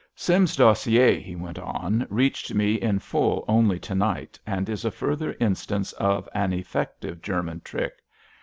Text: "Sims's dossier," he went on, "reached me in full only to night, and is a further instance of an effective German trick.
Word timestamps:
"Sims's 0.15 0.55
dossier," 0.57 1.19
he 1.19 1.35
went 1.35 1.59
on, 1.59 2.07
"reached 2.09 2.55
me 2.55 2.73
in 2.73 2.97
full 2.97 3.45
only 3.47 3.77
to 3.81 3.93
night, 3.93 4.39
and 4.47 4.67
is 4.67 4.83
a 4.83 4.89
further 4.89 5.35
instance 5.39 5.91
of 5.93 6.27
an 6.33 6.53
effective 6.53 7.21
German 7.21 7.61
trick. 7.63 8.01